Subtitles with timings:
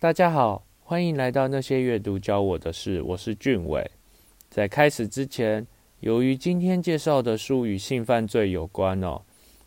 [0.00, 3.90] 大家好，欢迎来到那些阅读教我的事，我是俊伟。
[4.48, 5.66] 在开始之前，
[6.00, 9.20] 由于今天介绍的书与性犯罪有关哦，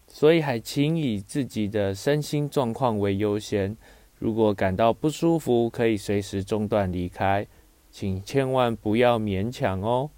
[0.07, 3.77] 所以还请以自己的身心状况为优先。
[4.17, 7.45] 如果感到不舒服，可以随时中断离开，
[7.91, 10.09] 请千万不要勉强哦。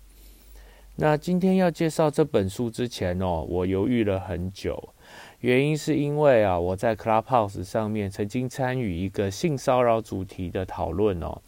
[0.96, 4.94] 那今天要介绍这本书之前哦，我犹豫了很久。
[5.46, 11.40] 原因是因为啊，我在 Clubhouse 上面曾经参与一个性骚扰主题的讨论哦，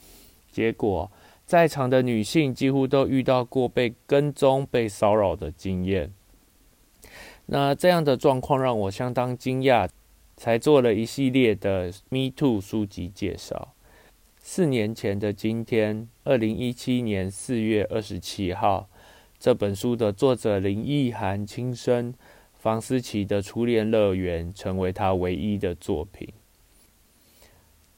[0.52, 1.12] 结果
[1.48, 6.14] 在场的女性几乎都遇到过被跟踪、被骚扰的经验。
[7.48, 9.90] 那这样的状况让我相当惊讶，
[10.36, 13.74] 才做了一系列的 Me Too 书籍介绍。
[14.38, 18.88] 四年前的今天，二零一七年四月二十七号，
[19.40, 22.14] 这本书的作者林奕涵亲生。
[22.68, 26.28] 房思琪的初恋乐园成为他唯一的作品。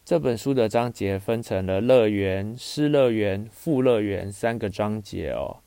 [0.06, 5.58] 这本书的章节分成了乐园、失乐园、副乐园三个章节哦。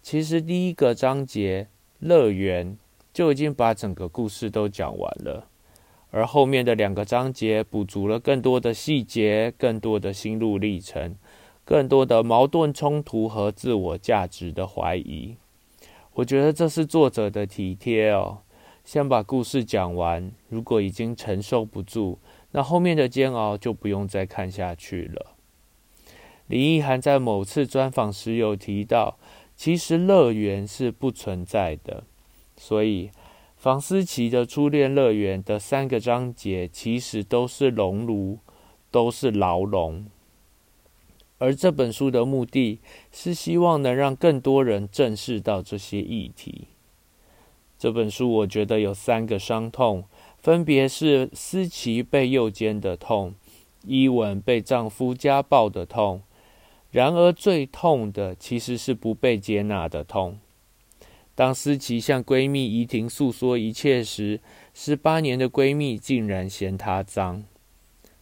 [0.00, 1.66] 其实第一个章节
[1.98, 2.78] 乐园
[3.12, 5.48] 就已经把整个故事都讲完了，
[6.12, 11.16] 而后面的两个章节补足了更多的细节、更多的心路历程、
[11.64, 15.34] 更多的矛盾冲突和自我价值的怀疑。
[16.14, 18.38] 我觉得这是作者的体贴哦，
[18.84, 20.32] 先把故事讲完。
[20.48, 22.18] 如果已经承受不住，
[22.50, 25.36] 那后面的煎熬就不用再看下去了。
[26.48, 29.16] 林奕涵在某次专访时有提到，
[29.56, 32.04] 其实乐园是不存在的，
[32.56, 33.10] 所以
[33.56, 38.38] 房思琪的初恋乐园的三个章节其实都是熔炉，
[38.90, 40.06] 都是牢笼。
[41.38, 42.80] 而这本书的目的
[43.10, 46.66] 是希望能让更多人正视到这些议题。
[47.82, 50.04] 这本书我觉得有三个伤痛，
[50.38, 53.34] 分别是思琪被诱奸的痛，
[53.84, 56.22] 伊文被丈夫家暴的痛，
[56.92, 60.38] 然而最痛的其实是不被接纳的痛。
[61.34, 64.38] 当思琪向闺蜜怡婷诉说一切时，
[64.72, 67.42] 十八年的闺蜜竟然嫌她脏。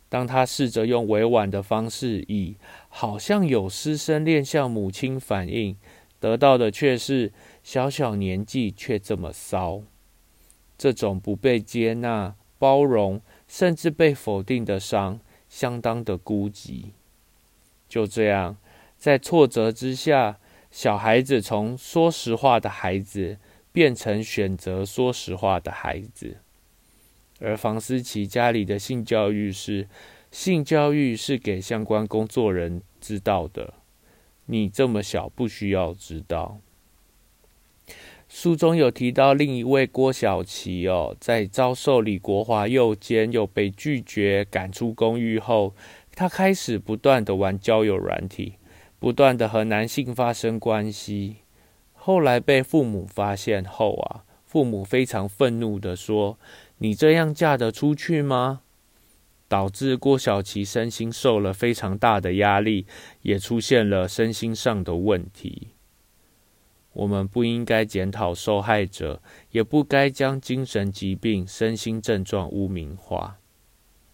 [0.08, 2.56] 当她试着用委婉的方式以
[2.88, 5.76] 好像有师生恋向母亲反映，
[6.20, 7.32] 得到的却是
[7.64, 9.82] 小小年纪却这么骚。
[10.78, 16.90] 这种不被接纳、包容，甚至被否定的伤，相当的孤寂。
[17.88, 18.56] 就这样，
[18.96, 20.38] 在挫折之下，
[20.70, 23.38] 小孩子从说实话的孩子
[23.72, 26.36] 变成选择说实话的孩子。
[27.40, 29.88] 而房思琪家里的性教育是。
[30.30, 33.74] 性教育是给相关工作人知道的，
[34.50, 36.58] 你这么小不需要知道。
[38.28, 45.74] 书中有提到另一位郭小琪哦，在遭受李国华诱奸又被拒绝赶出公寓后，
[46.14, 48.54] 他开始不断的玩交友软体，
[48.98, 51.36] 不断的和男性发生关系。
[51.92, 56.38] 后来被父母发现后啊，父母非常愤怒的说
[56.78, 58.62] ：“你这样嫁得出去吗？”
[59.50, 62.86] 导致郭小琪身心受了非常大的压力，
[63.22, 65.70] 也出现了身心上的问题。
[66.92, 73.38] 我们不应该检讨受害者，也不该将精神疾病、身心症状污名化。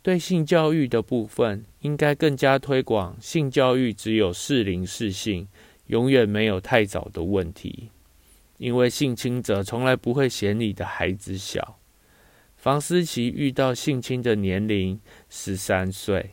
[0.00, 5.48] 对性教育的部分，应该更加推广性教育只有适龄适性，
[5.88, 7.90] 永远没有太早的问题，
[8.56, 11.78] 因为性侵者从来不会嫌你的孩子小。
[12.66, 14.98] 房思琪遇到性侵的年龄
[15.30, 16.32] 十三岁。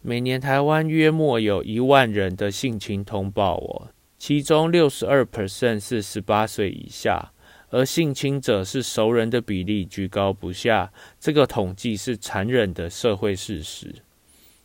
[0.00, 7.32] 每年台湾约莫有一万人的性侵通报哦，其中六十二 percent 是十八岁以下，
[7.70, 10.92] 而性侵者是熟人的比例居高不下。
[11.18, 13.92] 这个统计是残忍的社会事实。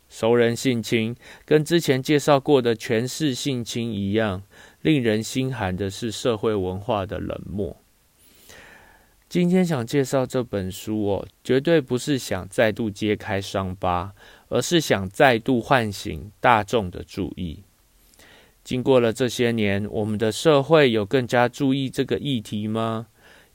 [0.08, 1.16] 熟人性侵
[1.46, 4.44] 跟之前介绍过的权势性侵一样，
[4.84, 7.76] 令人心寒的是社会文化的冷漠。
[9.30, 14.16] 今天想介绍这本书哦，绝对不是想再度揭开伤疤，
[14.48, 17.62] 而是想再度唤醒大众的注意。
[18.64, 23.06] 经过了这些年，我们的社会有更加注意这个议题吗？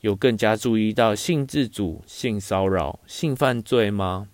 [0.02, 4.28] 有更加注意到性自主、性骚扰、性犯罪吗？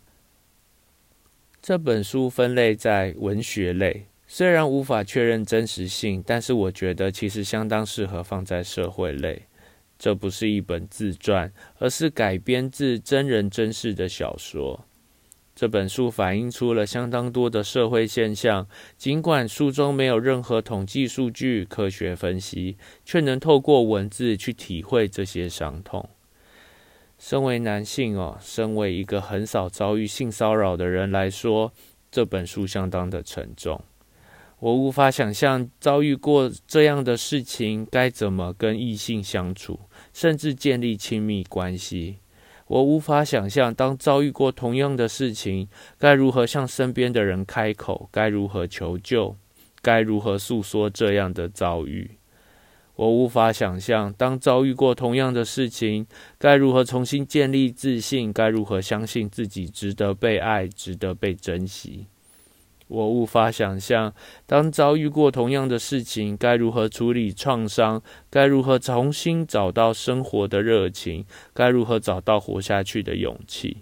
[1.62, 9.46] 这本书分类在文学类，虽然无法确认真实性，但是我觉得其实相当适合放在社会类。
[10.00, 14.86] 这不是一本自传，而是改编自真人真事的小说。
[15.54, 18.66] 这本书反映出了相当多的社会现象，
[18.96, 26.08] 尽管书中没有任何统计数据、科学分析，却能透过文字去体会这些伤痛。
[27.18, 31.74] 身为男性哦，身为一个很少遭遇性骚扰的人来说，
[32.10, 33.84] 这本书相当的沉重。
[34.60, 39.80] 我无法想象遭遇过这样的事情该怎么跟异性相处，
[40.12, 42.18] 甚至建立亲密关系。
[42.66, 45.66] 我无法想象当遭遇过同样的事情，
[45.98, 49.34] 该如何向身边的人开口，该如何求救，
[49.80, 52.10] 该如何诉说这样的遭遇。
[52.96, 56.06] 我无法想象，当遭遇过同样的事情，
[56.38, 62.06] 该如何重新建立自信，该如何相信自己值得被爱，值得被珍惜。
[62.90, 64.12] 我无法想象，
[64.46, 73.76] 当遭遇过同样的事情，该如何处理创伤，该如何重新找到生活的热情，该如何找到活下去的勇气。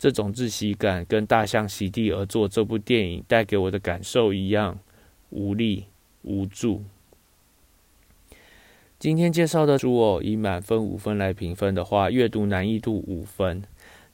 [0.00, 4.80] 这种窒息感，跟大象席地而坐这部电影带给我的感受一样，
[5.30, 5.84] 无力、
[6.22, 6.82] 无助。
[8.98, 13.62] 今天介绍的书哦，以满分五分来评分的话，阅读难易度五分。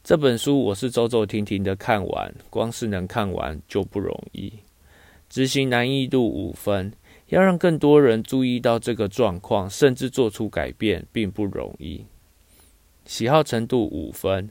[0.05, 4.53] 这本书我是走走停停的看完，光是能看完就不容易。
[5.29, 6.93] 执行难易度五分，
[7.29, 12.05] 要让更多人注意到这个状况，甚至做出改变，并不容易。
[13.07, 14.51] 喜好程度五分，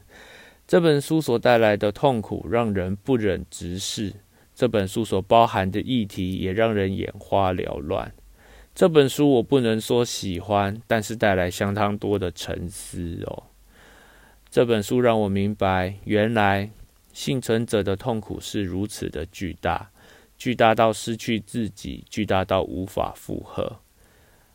[0.66, 4.14] 这本书所带来的痛苦让人不忍直视，
[4.56, 8.14] 这本书所包含的议题也让人眼花缭乱。
[8.74, 13.44] 这本书我不能说喜欢，但是带来相当多的沉思哦。
[14.52, 16.70] 这本书让我明白，原来
[17.14, 19.90] 幸存者的痛苦是如此的巨大，
[20.38, 23.78] 巨大到失去自己，巨大到无法负荷。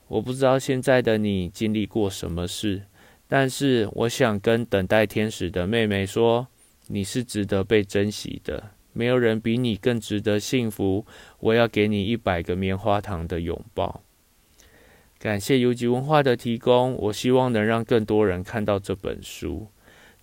[0.08, 2.82] 我不知道现在的你经历过什么事，
[3.26, 6.46] 但是我想跟等待天使的妹妹说，
[6.88, 8.72] 你是值得被珍惜的。
[8.93, 11.06] 没有人比你更值得幸福。
[11.40, 14.02] 我要给你一百个棉花糖的拥抱。
[15.19, 19.69] 感谢游吉文化的提供，我希望能让更多人看到这本书。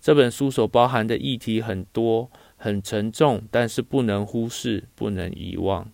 [0.04, 5.88] 这本书所包含的议题很多，很沉重，但是不能忽视，不能遗忘。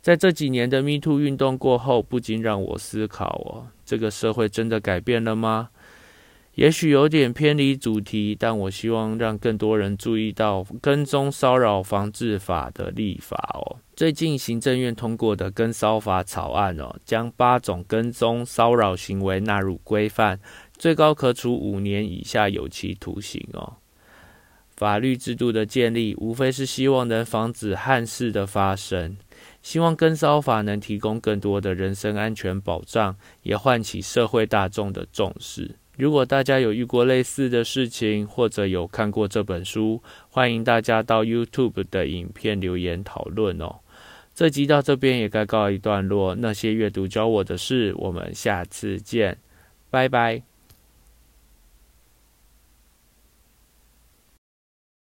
[0.00, 5.68] 在这几年的 Me Too 运动过后，不禁让我思考：哦，这个社会真的改变了吗？
[6.56, 13.78] 也许有点偏离主题，但我希望让更多人注意到跟踪骚扰防治法的立法哦。
[13.94, 20.40] 最近行政院通过的跟骚法草案哦，将八种跟踪骚扰行为纳入规范，
[20.82, 23.74] 最高可处五年以下有期徒刑哦。
[24.76, 29.16] 法律制度的建立，无非是希望能防止憾事的发生，
[29.62, 33.14] 希望跟骚法能提供更多的人身安全保障，
[33.44, 35.76] 也唤起社会大众的重视。
[35.96, 43.76] 如果大家有遇过类似的事情，或者有看过这本书，欢迎大家到 YouTube 的影片留言讨论哦。
[44.34, 46.34] 这集到这边也该告一段落。
[46.34, 49.38] 那些阅读教我的事，我们下次见，
[49.88, 50.51] 拜拜。